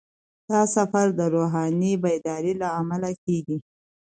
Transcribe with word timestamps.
دا 0.51 0.61
سفر 0.75 1.05
د 1.19 1.21
روحاني 1.35 1.93
بیدارۍ 2.03 2.53
لامل 2.61 3.03
کیږي. 3.25 3.57